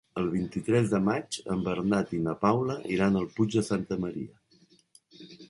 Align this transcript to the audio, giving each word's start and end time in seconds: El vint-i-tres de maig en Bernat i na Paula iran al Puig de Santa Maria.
El 0.19 0.27
vint-i-tres 0.35 0.87
de 0.93 1.01
maig 1.07 1.37
en 1.55 1.61
Bernat 1.67 2.15
i 2.21 2.23
na 2.29 2.35
Paula 2.47 2.79
iran 2.95 3.21
al 3.21 3.29
Puig 3.37 3.53
de 3.59 3.65
Santa 3.69 4.01
Maria. 4.09 4.61